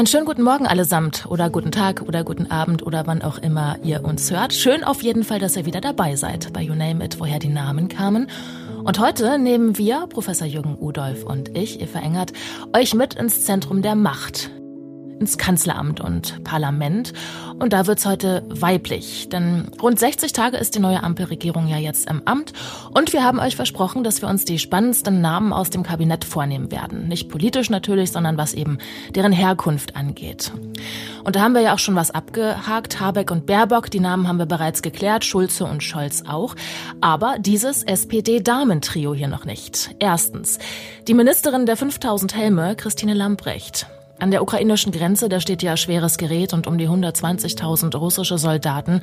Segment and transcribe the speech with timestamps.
[0.00, 3.76] Einen schönen guten Morgen allesamt oder guten Tag oder guten Abend oder wann auch immer
[3.82, 4.54] ihr uns hört.
[4.54, 7.50] Schön auf jeden Fall, dass ihr wieder dabei seid bei You Name It, woher die
[7.50, 8.30] Namen kamen.
[8.82, 12.32] Und heute nehmen wir, Professor Jürgen Udolf und ich, Eva Engert,
[12.74, 14.50] euch mit ins Zentrum der Macht,
[15.20, 17.12] ins Kanzleramt und Parlament.
[17.58, 19.28] Und da wird's heute weiblich.
[19.28, 22.54] Denn rund 60 Tage ist die neue Ampelregierung ja jetzt im Amt.
[22.92, 26.72] Und wir haben euch versprochen, dass wir uns die spannendsten Namen aus dem Kabinett vornehmen
[26.72, 27.06] werden.
[27.06, 28.78] Nicht politisch natürlich, sondern was eben
[29.14, 30.52] deren Herkunft angeht.
[31.22, 32.98] Und da haben wir ja auch schon was abgehakt.
[32.98, 35.26] Habeck und Baerbock, die Namen haben wir bereits geklärt.
[35.26, 36.56] Schulze und Scholz auch.
[37.02, 39.94] Aber dieses SPD-Damentrio hier noch nicht.
[39.98, 40.58] Erstens.
[41.06, 43.86] Die Ministerin der 5000 Helme, Christine Lambrecht.
[44.20, 49.00] An der ukrainischen Grenze, da steht ja schweres Gerät und um die 120.000 russische Soldaten.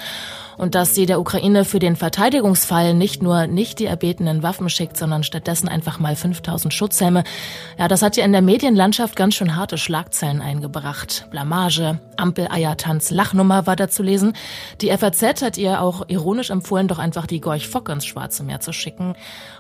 [0.58, 4.96] Und dass sie der Ukraine für den Verteidigungsfall nicht nur nicht die erbetenen Waffen schickt,
[4.96, 7.24] sondern stattdessen einfach mal 5000 Schutzhelme.
[7.80, 11.28] Ja, das hat ja in der Medienlandschaft ganz schön harte Schlagzeilen eingebracht.
[11.32, 14.34] Blamage, Ampeleiertanz, Lachnummer war da zu lesen.
[14.82, 18.60] Die FAZ hat ihr auch ironisch empfohlen, doch einfach die Gorch Fock ins Schwarze Meer
[18.60, 19.16] zu schicken.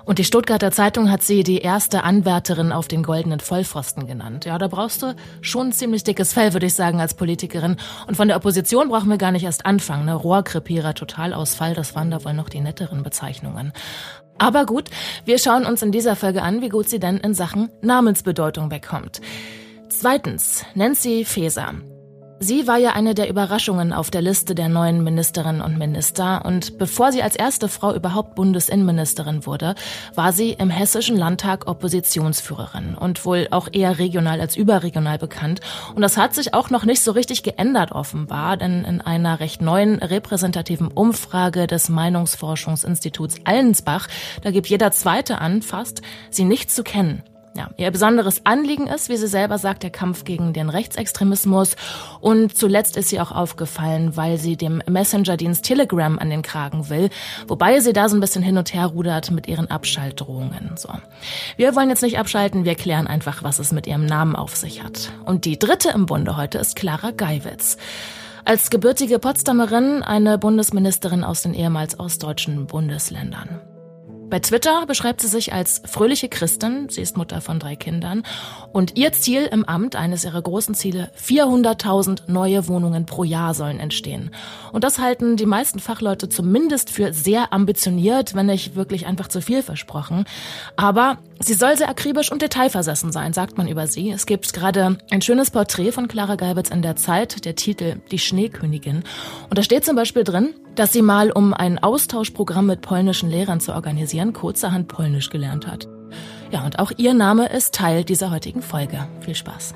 [0.06, 4.46] Und die Stuttgarter Zeitung hat sie die erste Anwärterin auf den goldenen Vollpfosten genannt.
[4.46, 5.16] Ja, da brauchst du
[5.48, 7.78] schon ziemlich dickes Fell, würde ich sagen, als Politikerin.
[8.08, 10.06] Und von der Opposition brauchen wir gar nicht erst anfangen.
[10.06, 10.14] Ne?
[10.14, 13.74] Rohrkrepierer, Totalausfall, das waren da wohl noch die netteren Bezeichnungen.
[14.38, 14.90] Aber gut,
[15.26, 19.22] wir schauen uns in dieser Folge an, wie gut sie denn in Sachen Namensbedeutung wegkommt.
[19.90, 21.74] Zweitens, Nancy Faeser.
[22.40, 26.78] Sie war ja eine der Überraschungen auf der Liste der neuen Ministerinnen und Minister und
[26.78, 29.74] bevor sie als erste Frau überhaupt Bundesinnenministerin wurde,
[30.14, 35.62] war sie im Hessischen Landtag Oppositionsführerin und wohl auch eher regional als überregional bekannt.
[35.96, 39.64] Und das hat sich auch noch nicht so richtig geändert offenbar, denn in einer recht
[39.64, 44.08] neuen repräsentativen Umfrage des Meinungsforschungsinstituts Allensbach,
[44.44, 47.24] da gibt jeder Zweite an, fast, sie nicht zu kennen.
[47.58, 51.76] Ja, ihr besonderes Anliegen ist, wie sie selber sagt, der Kampf gegen den Rechtsextremismus.
[52.22, 57.10] Und zuletzt ist sie auch aufgefallen, weil sie dem Messenger-Dienst Telegram an den Kragen will,
[57.48, 60.76] wobei sie da so ein bisschen hin und her rudert mit ihren Abschaltdrohungen.
[60.76, 60.90] So.
[61.56, 64.84] Wir wollen jetzt nicht abschalten, wir klären einfach, was es mit ihrem Namen auf sich
[64.84, 65.12] hat.
[65.26, 67.78] Und die dritte im Bunde heute ist Clara Geiwitz.
[68.46, 73.62] Als gebürtige Potsdamerin eine Bundesministerin aus den ehemals ostdeutschen Bundesländern.
[74.30, 76.90] Bei Twitter beschreibt sie sich als fröhliche Christin.
[76.90, 78.24] Sie ist Mutter von drei Kindern.
[78.74, 83.80] Und ihr Ziel im Amt, eines ihrer großen Ziele, 400.000 neue Wohnungen pro Jahr sollen
[83.80, 84.32] entstehen.
[84.74, 89.42] Und das halten die meisten Fachleute zumindest für sehr ambitioniert, wenn nicht wirklich einfach zu
[89.42, 90.26] viel versprochen.
[90.76, 94.10] Aber Sie soll sehr akribisch und detailversessen sein, sagt man über sie.
[94.10, 98.18] Es gibt gerade ein schönes Porträt von Clara Geibitz in der Zeit, der Titel Die
[98.18, 99.04] Schneekönigin.
[99.50, 103.60] Und da steht zum Beispiel drin, dass sie mal, um ein Austauschprogramm mit polnischen Lehrern
[103.60, 105.88] zu organisieren, kurzerhand Polnisch gelernt hat.
[106.52, 109.08] Ja, und auch ihr Name ist Teil dieser heutigen Folge.
[109.22, 109.74] Viel Spaß.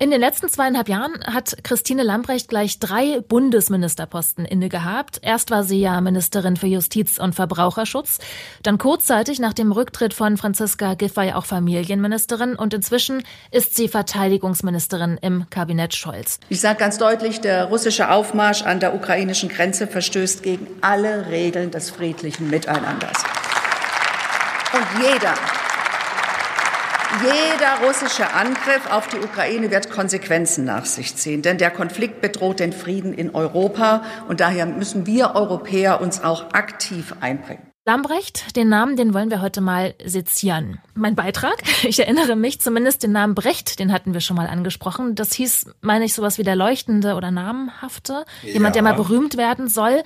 [0.00, 5.18] In den letzten zweieinhalb Jahren hat Christine Lambrecht gleich drei Bundesministerposten inne gehabt.
[5.22, 8.20] Erst war sie ja Ministerin für Justiz und Verbraucherschutz,
[8.62, 15.18] dann kurzzeitig nach dem Rücktritt von Franziska Giffey auch Familienministerin und inzwischen ist sie Verteidigungsministerin
[15.20, 16.38] im Kabinett Scholz.
[16.48, 21.72] Ich sage ganz deutlich, der russische Aufmarsch an der ukrainischen Grenze verstößt gegen alle Regeln
[21.72, 23.24] des friedlichen Miteinanders.
[24.72, 25.34] Und jeder,
[27.22, 32.60] jeder russische Angriff auf die Ukraine wird Konsequenzen nach sich ziehen, denn der Konflikt bedroht
[32.60, 37.62] den Frieden in Europa und daher müssen wir Europäer uns auch aktiv einbringen.
[37.86, 40.78] Lambrecht, den Namen, den wollen wir heute mal sezieren.
[40.94, 45.14] Mein Beitrag, ich erinnere mich zumindest den Namen Brecht, den hatten wir schon mal angesprochen.
[45.14, 48.26] Das hieß, meine ich, sowas wie der Leuchtende oder Namenhafte.
[48.42, 48.52] Ja.
[48.52, 50.02] Jemand, der mal berühmt werden soll.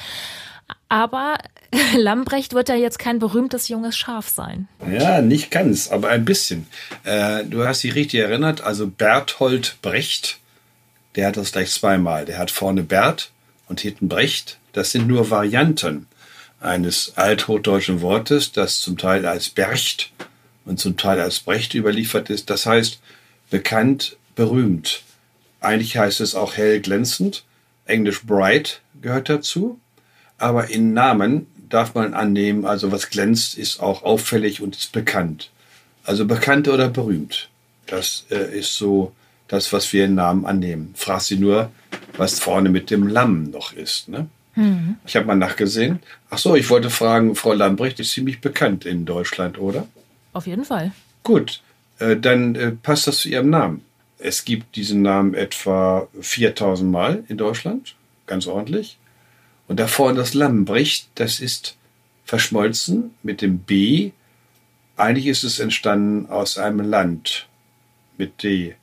[0.92, 1.38] Aber
[1.96, 4.68] Lambrecht wird ja jetzt kein berühmtes junges Schaf sein.
[4.86, 6.66] Ja, nicht ganz, aber ein bisschen.
[7.04, 10.38] Äh, du hast dich richtig erinnert, also Berthold Brecht,
[11.16, 12.26] der hat das gleich zweimal.
[12.26, 13.30] Der hat vorne Bert
[13.68, 14.58] und hinten Brecht.
[14.74, 16.08] Das sind nur Varianten
[16.60, 20.12] eines althochdeutschen Wortes, das zum Teil als Bercht
[20.66, 22.50] und zum Teil als Brecht überliefert ist.
[22.50, 23.00] Das heißt
[23.48, 25.04] bekannt, berühmt.
[25.58, 27.44] Eigentlich heißt es auch hell glänzend.
[27.86, 29.80] Englisch bright gehört dazu.
[30.42, 35.50] Aber in Namen darf man annehmen, also was glänzt, ist auch auffällig und ist bekannt.
[36.02, 37.48] Also bekannt oder berühmt.
[37.86, 39.12] Das äh, ist so
[39.46, 40.94] das, was wir in Namen annehmen.
[40.96, 41.70] Frag sie nur,
[42.16, 44.08] was vorne mit dem Lamm noch ist.
[44.08, 44.26] Ne?
[44.56, 44.96] Mhm.
[45.06, 46.00] Ich habe mal nachgesehen.
[46.28, 49.86] Ach so, ich wollte fragen, Frau Lambrecht ist ziemlich bekannt in Deutschland, oder?
[50.32, 50.90] Auf jeden Fall.
[51.22, 51.62] Gut,
[52.00, 53.84] äh, dann äh, passt das zu Ihrem Namen.
[54.18, 57.94] Es gibt diesen Namen etwa 4000 Mal in Deutschland,
[58.26, 58.98] ganz ordentlich.
[59.68, 61.76] Und da vorne das Lamm bricht, das ist
[62.24, 64.12] verschmolzen mit dem B.
[64.96, 67.46] Eigentlich ist es entstanden aus einem Land
[68.18, 68.74] mit D.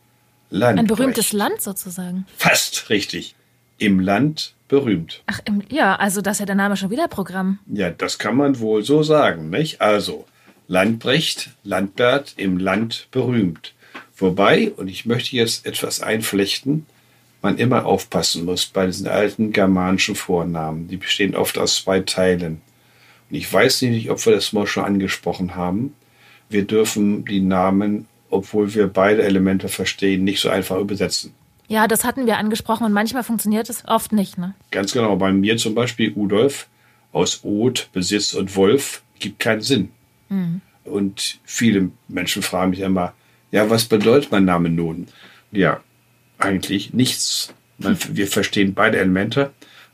[0.50, 0.80] Landbrecht.
[0.80, 2.26] Ein berühmtes Land sozusagen.
[2.38, 3.36] Fast richtig.
[3.78, 5.22] Im Land berühmt.
[5.28, 7.60] Ach, im, ja, also das ist ja der Name schon wieder Programm.
[7.68, 9.82] Ja, das kann man wohl so sagen, nicht?
[9.82, 10.26] Also,
[10.68, 13.74] Landbrecht, Landbert, im Land berühmt.
[14.18, 16.86] Wobei, und ich möchte jetzt etwas einflechten,
[17.42, 20.88] man immer aufpassen muss bei diesen alten germanischen Vornamen.
[20.88, 22.62] Die bestehen oft aus zwei Teilen.
[23.30, 25.94] Und ich weiß nicht, ob wir das mal schon angesprochen haben.
[26.50, 31.34] Wir dürfen die Namen, obwohl wir beide Elemente verstehen, nicht so einfach übersetzen.
[31.68, 34.38] Ja, das hatten wir angesprochen und manchmal funktioniert es oft nicht.
[34.38, 34.56] Ne?
[34.72, 35.16] Ganz genau.
[35.16, 36.68] Bei mir zum Beispiel Udolf
[37.12, 39.90] aus Od, Besitz und Wolf gibt keinen Sinn.
[40.30, 40.62] Mhm.
[40.84, 43.14] Und viele Menschen fragen mich immer,
[43.52, 45.08] ja, was bedeutet mein Name nun?
[45.52, 45.80] Ja,
[46.40, 47.54] eigentlich nichts.
[47.78, 49.52] Wir verstehen beide Elemente,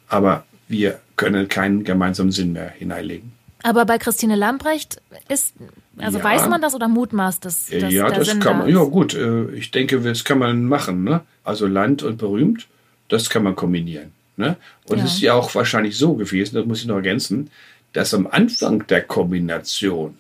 [0.08, 3.34] aber wir können keinen gemeinsamen Sinn mehr hineinlegen.
[3.64, 5.56] Aber bei Christine Lambrecht ist,
[5.98, 6.24] also ja.
[6.24, 7.68] weiß man das oder mutmaßt das?
[7.68, 8.70] Dass ja, das Sinn kann man.
[8.70, 9.16] Ja, gut.
[9.16, 11.04] Äh, ich denke, das kann man machen.
[11.04, 11.22] Ne?
[11.44, 12.68] Also Land und berühmt,
[13.10, 14.12] das kann man kombinieren.
[14.38, 14.58] Ne?
[14.88, 15.04] Und ja.
[15.04, 17.50] es ist ja auch wahrscheinlich so gewesen, das muss ich noch ergänzen,
[17.94, 20.16] dass am Anfang der Kombination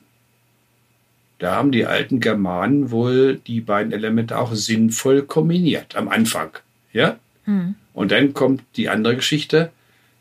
[1.39, 6.51] da haben die alten Germanen wohl die beiden Elemente auch sinnvoll kombiniert am Anfang.
[6.93, 7.17] Ja?
[7.45, 7.75] Hm.
[7.93, 9.71] Und dann kommt die andere Geschichte,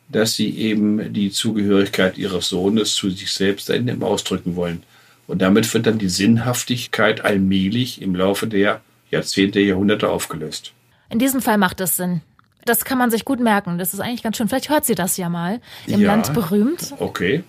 [0.09, 4.83] dass sie eben die Zugehörigkeit ihres Sohnes zu sich selbst dann ausdrücken wollen.
[5.27, 8.81] Und damit wird dann die Sinnhaftigkeit allmählich im Laufe der
[9.11, 10.73] Jahrzehnte, Jahrhunderte aufgelöst.
[11.09, 12.21] In diesem Fall macht es Sinn.
[12.65, 13.79] Das kann man sich gut merken.
[13.79, 14.49] Das ist eigentlich ganz schön.
[14.49, 15.61] Vielleicht hört sie das ja mal.
[15.87, 16.95] Im ja, Land berühmt.
[16.99, 17.45] Okay.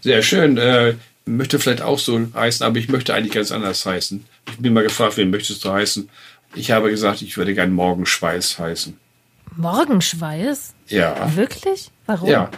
[0.00, 0.56] Sehr schön.
[0.56, 0.94] Äh,
[1.36, 4.24] möchte vielleicht auch so heißen, aber ich möchte eigentlich ganz anders heißen.
[4.48, 6.08] Ich bin mal gefragt, wen möchtest du heißen?
[6.54, 8.98] Ich habe gesagt, ich würde gern Morgenschweiß heißen.
[9.56, 10.74] Morgenschweiß?
[10.88, 11.34] Ja.
[11.36, 11.90] Wirklich?
[12.06, 12.28] Warum?
[12.28, 12.50] Ja.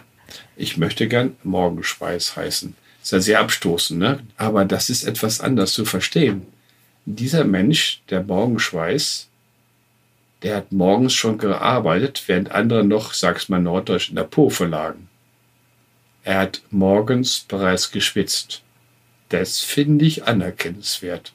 [0.56, 2.74] Ich möchte gern Morgenschweiß heißen.
[3.02, 4.20] Ist ja sehr abstoßend, ne?
[4.36, 6.46] Aber das ist etwas anders zu verstehen.
[7.04, 9.28] Dieser Mensch, der Morgenschweiß,
[10.42, 15.08] der hat morgens schon gearbeitet, während andere noch, sag's mal norddeutsch, in der Pofe lagen.
[16.24, 18.62] Er hat morgens bereits geschwitzt.
[19.28, 21.32] Das finde ich anerkennenswert.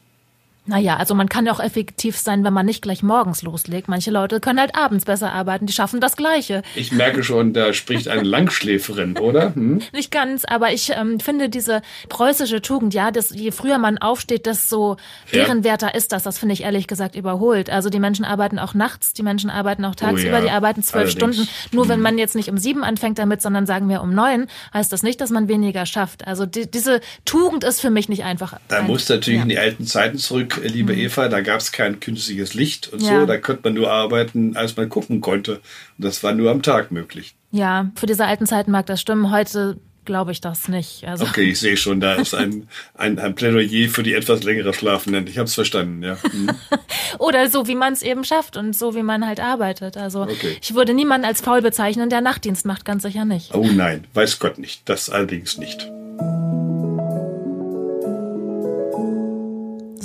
[0.68, 3.88] Naja, also man kann ja auch effektiv sein, wenn man nicht gleich morgens loslegt.
[3.88, 6.62] Manche Leute können halt abends besser arbeiten, die schaffen das Gleiche.
[6.75, 9.56] Ich merke schon, da spricht eine Langschläferin, oder?
[9.56, 9.81] Hm?
[9.94, 14.46] Nicht ganz, aber ich ähm, finde diese preußische Tugend, ja, dass je früher man aufsteht,
[14.46, 14.98] desto
[15.31, 16.24] ehrenwerter ist das.
[16.24, 17.70] Das finde ich ehrlich gesagt überholt.
[17.70, 20.84] Also die Menschen arbeiten auch nachts, die Menschen arbeiten auch tagsüber, oh ja, die arbeiten
[20.84, 21.48] zwölf Stunden.
[21.72, 21.92] Nur hm.
[21.92, 25.02] wenn man jetzt nicht um sieben anfängt damit, sondern sagen wir um neun, heißt das
[25.02, 26.28] nicht, dass man weniger schafft.
[26.28, 28.60] Also die, diese Tugend ist für mich nicht einfach.
[28.68, 29.44] Da muss natürlich ja.
[29.44, 31.00] in die alten Zeiten zurück liebe mhm.
[31.00, 33.19] Eva, da gab es kein künstliches Licht und ja.
[33.19, 33.25] so.
[33.25, 35.56] Da konnte man nur arbeiten, als man gucken konnte.
[35.98, 37.36] Und das war nur am Tag möglich.
[37.51, 39.31] Ja, für diese alten Zeiten mag das stimmen.
[39.31, 39.77] Heute
[40.07, 41.06] glaube ich das nicht.
[41.06, 41.25] Also.
[41.25, 45.27] Okay, ich sehe schon, da ist ein, ein, ein Plädoyer für die etwas längere Schlafenden.
[45.27, 46.18] Ich habe es verstanden, ja.
[46.33, 46.50] Mhm.
[47.19, 49.98] Oder so, wie man es eben schafft und so, wie man halt arbeitet.
[49.98, 50.57] Also okay.
[50.60, 53.53] ich würde niemanden als faul bezeichnen, der Nachtdienst macht, ganz sicher nicht.
[53.53, 54.81] Oh nein, weiß Gott nicht.
[54.89, 55.92] Das allerdings nicht.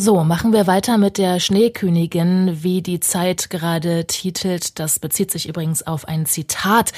[0.05, 4.81] So, machen wir weiter mit der Schneekönigin, wie die Zeit gerade titelt.
[4.81, 6.93] Das bezieht sich übrigens auf ein Zitat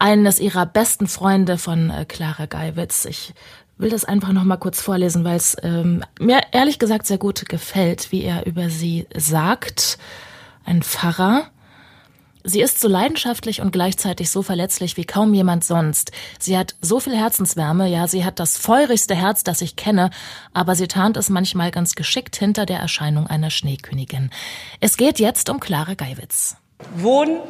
[0.00, 3.04] eines ihrer besten Freunde von äh, Clara Geiwitz.
[3.04, 3.32] Ich
[3.76, 7.48] will das einfach noch mal kurz vorlesen, weil es ähm, mir ehrlich gesagt sehr gut
[7.48, 9.96] gefällt, wie er über sie sagt.
[10.64, 11.52] Ein Pfarrer.
[12.44, 16.12] Sie ist so leidenschaftlich und gleichzeitig so verletzlich wie kaum jemand sonst.
[16.38, 20.10] Sie hat so viel Herzenswärme, ja, sie hat das feurigste Herz, das ich kenne,
[20.52, 24.30] aber sie tarnt es manchmal ganz geschickt hinter der Erscheinung einer Schneekönigin.
[24.80, 26.56] Es geht jetzt um Clara Geiwitz.
[26.94, 27.40] Wohnen,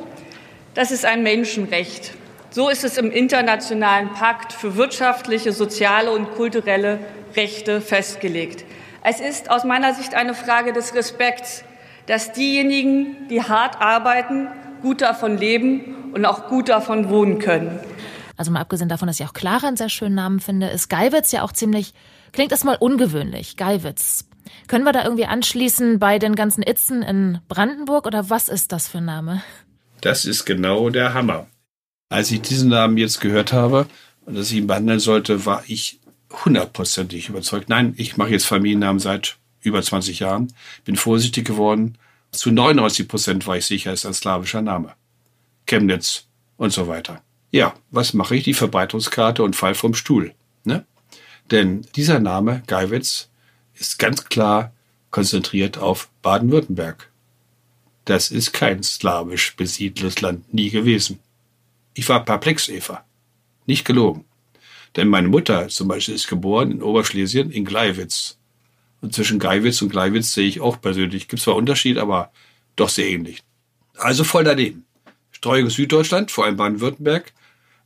[0.75, 2.13] das ist ein Menschenrecht.
[2.51, 6.99] So ist es im internationalen Pakt für wirtschaftliche, soziale und kulturelle
[7.37, 8.65] Rechte festgelegt.
[9.05, 11.63] Es ist aus meiner Sicht eine Frage des Respekts,
[12.07, 14.49] dass diejenigen, die hart arbeiten,
[14.81, 17.79] gut davon leben und auch gut davon wohnen können.
[18.37, 21.33] Also mal abgesehen davon, dass ich auch Clara einen sehr schönen Namen finde, ist Geiwitz
[21.33, 21.93] ja auch ziemlich,
[22.33, 24.29] klingt erstmal ungewöhnlich, Geiwitz.
[24.69, 28.89] Können wir da irgendwie anschließen bei den ganzen Itzen in Brandenburg oder was ist das
[28.89, 29.43] für ein Name?
[30.01, 31.49] Das ist genau der Hammer.
[32.09, 33.87] Als ich diesen Namen jetzt gehört habe
[34.25, 36.01] und dass ich ihn behandeln sollte, war ich
[36.45, 37.69] hundertprozentig überzeugt.
[37.69, 40.53] Nein, ich mache jetzt Familiennamen seit über 20 Jahren,
[40.85, 41.99] bin vorsichtig geworden
[42.33, 44.95] zu 99 Prozent war ich sicher, ist ein slawischer Name.
[45.67, 47.23] Chemnitz und so weiter.
[47.51, 48.45] Ja, was mache ich?
[48.45, 50.35] Die Verbreitungskarte und fall vom Stuhl.
[50.65, 50.85] Ne?
[51.51, 53.29] Denn dieser Name, Geiwitz,
[53.75, 54.73] ist ganz klar
[55.11, 57.11] konzentriert auf Baden-Württemberg.
[58.05, 61.21] Das ist kein slawisch besiedeltes Land nie gewesen.
[61.95, 63.05] Ich war perplex, Eva.
[63.67, 64.25] Nicht gelogen.
[64.97, 68.39] Denn meine Mutter zum Beispiel ist geboren in Oberschlesien in Gleiwitz.
[69.01, 71.29] Und zwischen Geiwitz und Gleiwitz sehe ich auch persönlich.
[71.29, 72.33] Gibt zwar Unterschied, aber
[72.77, 73.43] doch sehr ähnlich.
[73.97, 74.85] Also voll daneben.
[75.31, 77.33] Streuung Süddeutschland, vor allem Baden-Württemberg,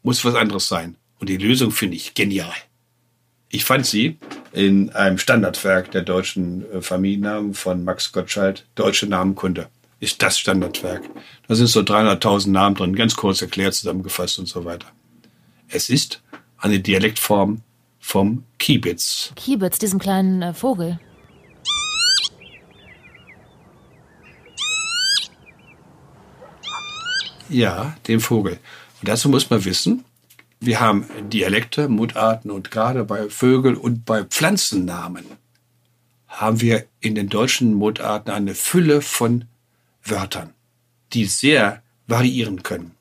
[0.03, 0.97] muss was anderes sein.
[1.19, 2.55] Und die Lösung finde ich genial.
[3.49, 4.19] Ich fand sie
[4.53, 9.69] in einem Standardwerk der deutschen äh, Familiennamen von Max Gottschalk, Deutsche Namenkunde.
[10.01, 11.03] Ist das Standardwerk.
[11.47, 14.89] Da sind so 300.000 Namen drin, ganz kurz erklärt, zusammengefasst und so weiter.
[15.69, 16.23] Es ist
[16.59, 17.63] eine Dialektform
[18.03, 19.33] vom Kiebitz.
[19.37, 20.99] Kiebitz, diesem kleinen äh, Vogel.
[27.49, 28.59] Ja, dem Vogel.
[29.01, 30.05] Und dazu muss man wissen,
[30.59, 35.25] wir haben Dialekte, Mutarten und gerade bei Vögel und bei Pflanzennamen
[36.27, 39.45] haben wir in den deutschen Mutarten eine Fülle von
[40.03, 40.55] Wörtern,
[41.13, 42.93] die sehr variieren können.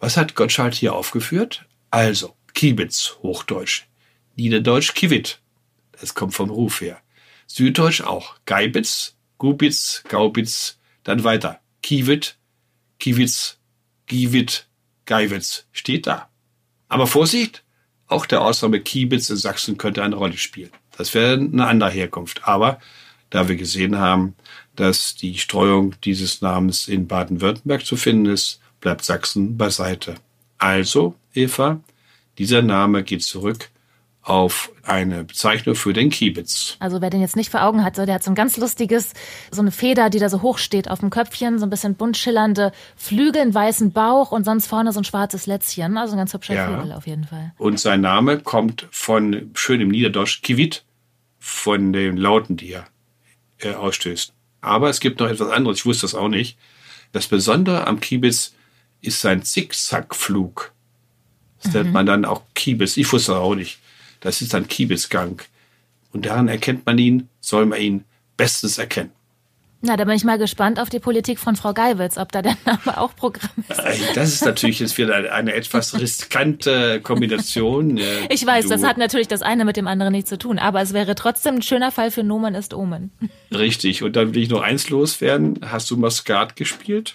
[0.00, 1.64] Was hat Gottschalk hier aufgeführt?
[1.90, 3.86] Also, Kiebitz, Hochdeutsch.
[4.36, 5.40] Niederdeutsch, Kiewit.
[6.00, 7.00] Das kommt vom Ruf her.
[7.46, 8.36] Süddeutsch auch.
[8.46, 11.60] Geibitz, Gubitz, Gaubitz, dann weiter.
[11.82, 12.36] Kiewit,
[12.98, 13.58] Kiewitz,
[14.06, 14.66] Giewit,
[15.06, 15.66] Geiwitz.
[15.72, 16.28] Steht da.
[16.88, 17.62] Aber Vorsicht,
[18.06, 20.70] auch der Ortsname Kiebitz in Sachsen könnte eine Rolle spielen.
[20.96, 22.46] Das wäre eine andere Herkunft.
[22.46, 22.80] Aber
[23.30, 24.34] da wir gesehen haben,
[24.76, 30.16] dass die Streuung dieses Namens in Baden-Württemberg zu finden ist, bleibt Sachsen beiseite.
[30.58, 31.80] Also, Eva,
[32.38, 33.70] dieser Name geht zurück
[34.24, 36.76] auf eine Bezeichnung für den Kiebitz.
[36.80, 39.12] Also wer den jetzt nicht vor Augen hat, der hat so ein ganz lustiges,
[39.50, 42.16] so eine Feder, die da so hoch steht auf dem Köpfchen, so ein bisschen bunt
[42.16, 45.98] schillernde Flügel, einen weißen Bauch und sonst vorne so ein schwarzes Lätzchen.
[45.98, 46.68] Also ein ganz hübscher ja.
[46.68, 47.52] Vogel auf jeden Fall.
[47.58, 50.84] Und sein Name kommt von, schön im Niederdeutsch, Kiewit,
[51.38, 52.86] von den Lauten, die er,
[53.58, 54.32] er ausstößt.
[54.62, 56.56] Aber es gibt noch etwas anderes, ich wusste das auch nicht.
[57.12, 58.54] Das Besondere am Kiebitz
[59.02, 60.72] ist sein Zickzackflug.
[61.62, 61.80] Das mhm.
[61.80, 62.96] nennt man dann auch Kiebitz.
[62.96, 63.78] Ich wusste das auch nicht.
[64.24, 65.42] Das ist ein Kiebitzgang.
[66.12, 68.04] Und daran erkennt man ihn, soll man ihn
[68.36, 69.12] bestens erkennen.
[69.82, 72.56] Na, da bin ich mal gespannt auf die Politik von Frau Geiwitz, ob da der
[72.64, 74.16] Name auch Programm ist.
[74.16, 78.00] Das ist natürlich jetzt wieder eine etwas riskante Kombination.
[78.30, 78.70] Ich weiß, du.
[78.70, 81.56] das hat natürlich das eine mit dem anderen nichts zu tun, aber es wäre trotzdem
[81.56, 83.10] ein schöner Fall für Nomen ist Omen.
[83.52, 85.60] Richtig, und dann will ich noch eins loswerden.
[85.66, 87.14] Hast du Maskat gespielt?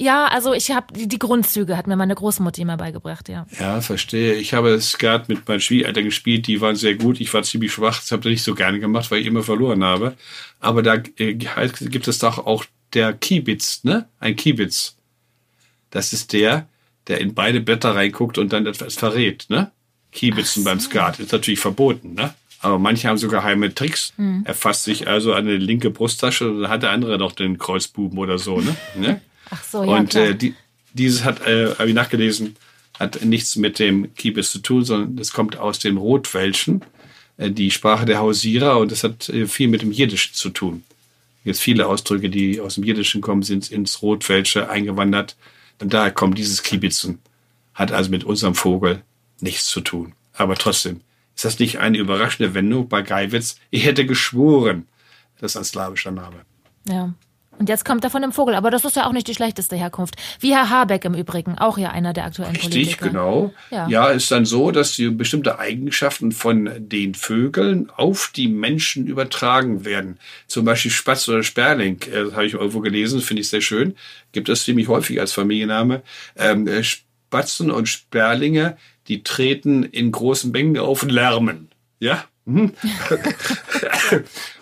[0.00, 3.46] Ja, also ich habe die, die, Grundzüge hat mir meine Großmutter immer beigebracht, ja.
[3.58, 4.34] Ja, verstehe.
[4.34, 7.20] Ich habe Skat mit meinen Schwiegereltern gespielt, die waren sehr gut.
[7.20, 9.84] Ich war ziemlich schwach, das habe ich nicht so gerne gemacht, weil ich immer verloren
[9.84, 10.14] habe.
[10.58, 12.64] Aber da äh, gibt es doch auch
[12.94, 14.08] der Kiebitz, ne?
[14.20, 14.96] Ein Kiebitz.
[15.90, 16.66] Das ist der,
[17.06, 19.70] der in beide Blätter reinguckt und dann etwas verrät, ne?
[20.12, 20.70] Kiebitzen so.
[20.70, 22.32] beim Skat ist natürlich verboten, ne?
[22.60, 24.14] Aber manche haben sogar geheime Tricks.
[24.16, 24.44] Hm.
[24.46, 27.58] Er fasst sich also an eine linke Brusttasche und dann hat der andere noch den
[27.58, 28.76] Kreuzbuben oder so, ne?
[28.96, 29.20] ne?
[29.50, 29.90] Ach so, ja.
[29.90, 30.54] Und äh, die,
[30.92, 32.56] dieses hat, äh, habe ich nachgelesen,
[32.98, 36.82] hat nichts mit dem Kiebis zu tun, sondern es kommt aus dem Rotwelschen,
[37.36, 40.84] äh, die Sprache der Hausierer, und es hat äh, viel mit dem Jiddischen zu tun.
[41.44, 45.36] Jetzt viele Ausdrücke, die aus dem Jiddischen kommen, sind ins Rotwelsche eingewandert.
[45.80, 47.18] Und daher kommt dieses Kiebitzen.
[47.74, 49.02] Hat also mit unserem Vogel
[49.40, 50.12] nichts zu tun.
[50.34, 51.00] Aber trotzdem,
[51.34, 53.56] ist das nicht eine überraschende Wendung bei Geiwitz?
[53.70, 54.86] Ich hätte geschworen,
[55.38, 56.44] das ist ein slawischer Name.
[56.86, 57.14] Ja,
[57.60, 58.54] und jetzt kommt er von einem Vogel.
[58.54, 60.14] Aber das ist ja auch nicht die schlechteste Herkunft.
[60.40, 63.04] Wie Herr Habeck im Übrigen, auch ja einer der aktuellen Richtig, Politiker.
[63.04, 63.52] Richtig, genau.
[63.70, 63.86] Ja.
[63.86, 69.84] ja, ist dann so, dass die bestimmte Eigenschaften von den Vögeln auf die Menschen übertragen
[69.84, 70.18] werden.
[70.46, 73.94] Zum Beispiel Spatz oder Sperling, äh, das habe ich irgendwo gelesen, finde ich sehr schön.
[74.32, 76.00] Gibt es ziemlich häufig als Familienname.
[76.36, 81.68] Ähm, äh, Spatzen und Sperlinge, die treten in großen Mengen auf und lärmen.
[81.98, 82.24] Ja.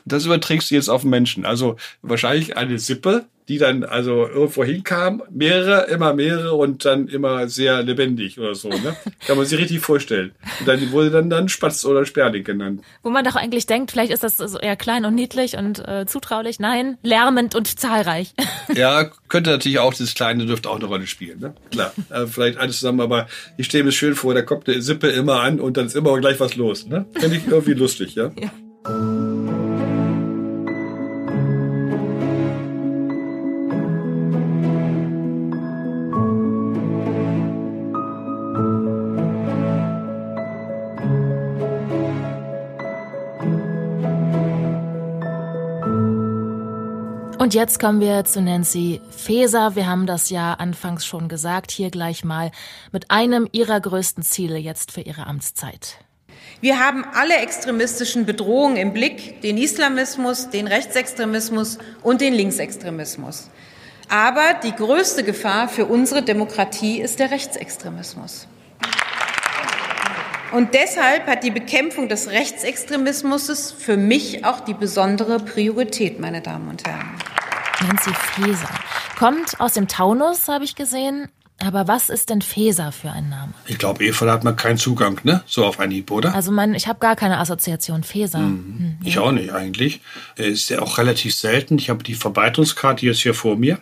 [0.04, 1.44] das überträgst du jetzt auf Menschen.
[1.44, 7.48] Also wahrscheinlich eine Sippe, die dann also irgendwo hinkam, mehrere, immer mehrere und dann immer
[7.48, 8.68] sehr lebendig oder so.
[8.68, 8.94] Ne?
[9.26, 10.32] Kann man sich richtig vorstellen.
[10.60, 12.82] Und dann wurde dann dann Spatz oder Sperling genannt.
[13.02, 16.04] Wo man doch eigentlich denkt, vielleicht ist das so eher klein und niedlich und äh,
[16.06, 16.60] zutraulich.
[16.60, 18.34] Nein, lärmend und zahlreich.
[18.74, 21.40] Ja, könnte natürlich auch, das Kleine dürfte auch eine Rolle spielen.
[21.40, 21.54] Ne?
[21.70, 23.26] Klar, äh, vielleicht alles zusammen, aber
[23.56, 26.18] ich stelle mir schön vor, da kommt eine Sippe immer an und dann ist immer
[26.20, 26.86] gleich was los.
[26.86, 27.06] Ne?
[27.18, 28.30] Finde ich irgendwie lustig, ja.
[28.38, 29.17] ja.
[47.48, 49.74] Und jetzt kommen wir zu Nancy Faeser.
[49.74, 52.50] Wir haben das ja anfangs schon gesagt, hier gleich mal
[52.92, 55.96] mit einem ihrer größten Ziele jetzt für ihre Amtszeit.
[56.60, 63.48] Wir haben alle extremistischen Bedrohungen im Blick, den Islamismus, den Rechtsextremismus und den Linksextremismus.
[64.10, 68.46] Aber die größte Gefahr für unsere Demokratie ist der Rechtsextremismus.
[70.52, 76.68] Und deshalb hat die Bekämpfung des Rechtsextremismus für mich auch die besondere Priorität, meine Damen
[76.68, 77.08] und Herren.
[77.80, 78.68] Nancy Faeser.
[79.18, 81.28] Kommt aus dem Taunus, habe ich gesehen.
[81.60, 83.52] Aber was ist denn Feser für ein Name?
[83.66, 85.42] Ich glaube, Eva, da hat man keinen Zugang, ne?
[85.46, 86.32] So auf Anhieb, oder?
[86.32, 88.04] Also mein, ich habe gar keine Assoziation.
[88.04, 88.38] Feser.
[88.38, 88.78] Mhm.
[88.78, 90.00] Hm, ich auch nicht eigentlich.
[90.36, 91.78] Ist ja auch relativ selten.
[91.78, 93.80] Ich habe die Verbreitungskarte jetzt hier vor mir.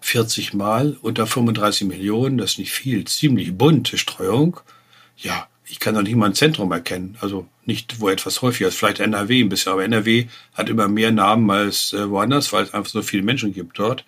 [0.00, 3.04] 40 Mal unter 35 Millionen, das ist nicht viel.
[3.04, 4.60] Ziemlich bunte Streuung.
[5.16, 7.16] Ja, ich kann doch nicht mal ein Zentrum erkennen.
[7.20, 8.78] Also nicht, wo etwas häufiger ist.
[8.78, 12.74] Vielleicht NRW ein bisschen, aber NRW hat immer mehr Namen als äh, woanders, weil es
[12.74, 14.04] einfach so viele Menschen gibt dort.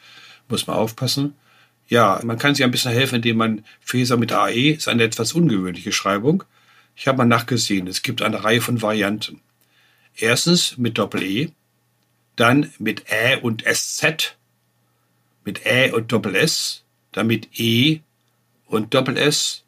[0.48, 1.34] Muss man aufpassen.
[1.88, 5.32] Ja, man kann sich ein bisschen helfen, indem man Feser mit AE ist eine etwas
[5.32, 6.44] ungewöhnliche Schreibung.
[6.96, 9.40] Ich habe mal nachgesehen, es gibt eine Reihe von Varianten.
[10.16, 11.50] Erstens mit Doppel-E,
[12.36, 14.36] dann mit Ä und SZ,
[15.44, 18.00] mit Ä und Doppel-S, dann mit E
[18.66, 19.64] und Doppel-S,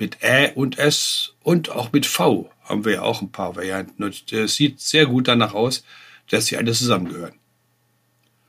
[0.00, 4.02] mit Ä und S und auch mit V haben wir ja auch ein paar Varianten.
[4.02, 5.84] Und es sieht sehr gut danach aus,
[6.28, 7.40] dass sie alle zusammengehören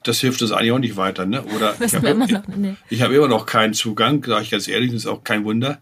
[0.04, 1.26] das hilft uns eigentlich auch nicht weiter.
[1.26, 1.44] Ne?
[1.44, 2.76] Oder ich habe immer, noch, nee.
[2.90, 5.82] ich hab immer noch keinen Zugang, sage ich ganz ehrlich, das ist auch kein Wunder,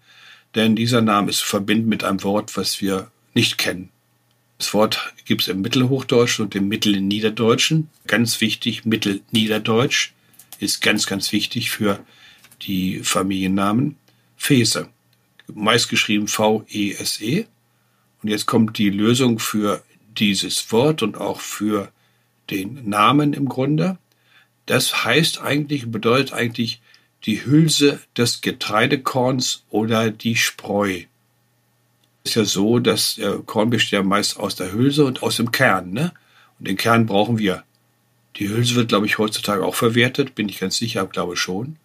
[0.56, 3.90] denn dieser Name ist verbunden mit einem Wort, was wir nicht kennen.
[4.58, 7.90] Das Wort gibt es im Mittelhochdeutschen und im Mittelniederdeutschen.
[8.08, 10.12] Ganz wichtig, Mittelniederdeutsch
[10.60, 12.00] ist ganz, ganz wichtig für
[12.64, 13.96] die Familiennamen.
[14.36, 14.90] Fese,
[15.54, 17.42] meist geschrieben V-E-S-E.
[17.42, 17.46] -E.
[18.22, 19.84] Und jetzt kommt die Lösung für
[20.18, 21.92] dieses Wort und auch für
[22.50, 23.98] den Namen im Grunde.
[24.66, 26.82] Das heißt eigentlich, bedeutet eigentlich
[27.26, 31.04] die Hülse des Getreidekorns oder die Spreu.
[32.24, 35.52] Ist ja so, dass der Korn besteht ja meist aus der Hülse und aus dem
[35.52, 36.14] Kern, ne?
[36.60, 37.64] Und den Kern brauchen wir.
[38.36, 41.78] Die Hülse wird, glaube ich, heutzutage auch verwertet, bin ich ganz sicher, glaube schon.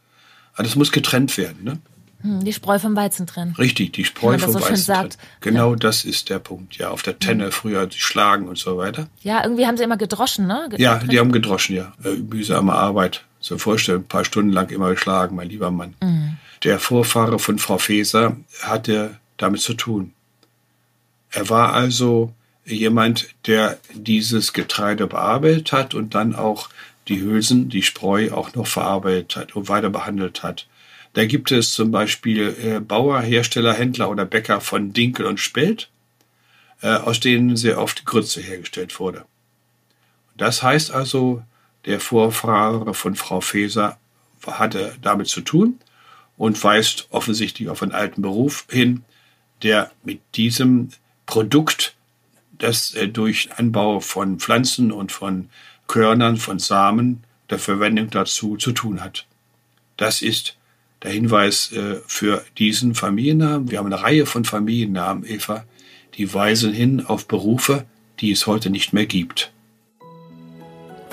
[0.55, 1.81] Aber das muss getrennt werden, ne?
[2.25, 3.55] Hm, die Spreu vom Weizen trennen.
[3.59, 5.11] Richtig, die Spreu vom so Weizen trennen.
[5.43, 5.77] Genau ja.
[5.77, 6.77] das ist der Punkt.
[6.77, 9.09] Ja, auf der Tenne früher die schlagen und so weiter.
[9.21, 10.71] Ja, irgendwie haben sie immer gedroschen, ne?
[10.79, 11.93] Ja, die haben gedroschen, ja.
[12.03, 13.25] Äh, mühsame Arbeit.
[13.41, 15.95] So vorstellen, ein paar Stunden lang immer geschlagen, mein lieber Mann.
[16.03, 16.39] Mhm.
[16.63, 20.15] Der Vorfahre von Frau Feser hatte damit zu tun.
[21.31, 22.33] Er war also
[22.65, 26.71] jemand, der dieses Getreide bearbeitet hat und dann auch
[27.09, 30.67] die Hülsen, die Spreu auch noch verarbeitet hat und weiter behandelt hat.
[31.15, 35.89] Da gibt es zum Beispiel äh, Bauer, Hersteller, Händler oder Bäcker von Dinkel und Spelt,
[36.83, 39.25] äh, aus denen sehr oft Grütze hergestellt wurde.
[40.37, 41.43] Das heißt also,
[41.87, 43.97] der Vorfahre von Frau Feser
[44.45, 45.79] hatte damit zu tun
[46.37, 49.05] und weist offensichtlich auf einen alten Beruf hin,
[49.63, 50.89] der mit diesem
[51.27, 51.95] Produkt,
[52.59, 55.49] das äh, durch Anbau von Pflanzen und von
[55.87, 59.27] Körnern, von Samen, der Verwendung dazu zu tun hat.
[59.97, 60.57] Das ist
[61.05, 63.71] der Hinweis äh, für diesen Familiennamen.
[63.71, 65.65] Wir haben eine Reihe von Familiennamen, Eva,
[66.17, 67.85] die weisen hin auf Berufe,
[68.21, 69.54] die es heute nicht mehr gibt.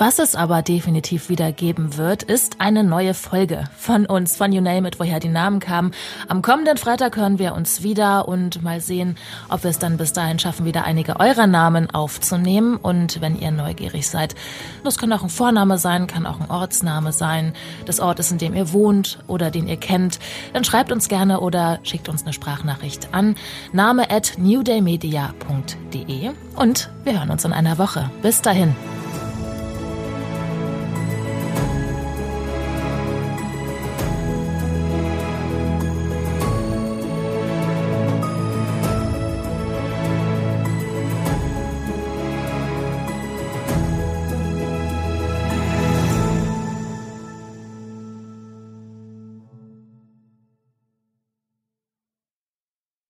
[0.04, 4.60] Was es aber definitiv wieder geben wird, ist eine neue Folge von uns, von You
[4.60, 5.92] Name It, woher die Namen kamen.
[6.26, 9.14] Am kommenden Freitag hören wir uns wieder und mal sehen,
[9.48, 12.78] ob wir es dann bis dahin schaffen, wieder einige eurer Namen aufzunehmen.
[12.78, 14.34] Und wenn ihr neugierig seid,
[14.82, 17.52] das kann auch ein Vorname sein, kann auch ein Ortsname sein,
[17.86, 20.18] des Ortes, in dem ihr wohnt oder den ihr kennt,
[20.52, 23.36] dann schreibt uns gerne oder schickt uns eine Sprachnachricht an
[23.72, 28.10] name at newdaymedia.de und wir hören uns in einer Woche.
[28.20, 28.74] Bis dahin.